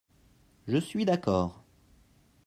Je 0.67 0.77
suis 0.77 1.05
d’accord 1.05 1.63